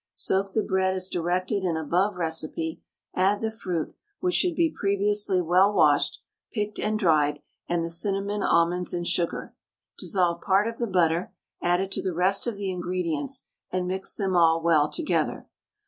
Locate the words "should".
4.33-4.55